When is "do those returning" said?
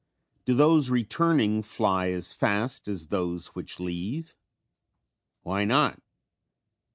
0.45-1.61